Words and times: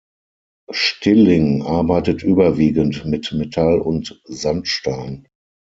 Stilling 0.71 1.61
arbeitet 1.61 2.23
überwiegend 2.23 3.05
mit 3.05 3.31
Metall 3.33 3.77
und 3.79 4.19
Sandstein. 4.25 5.27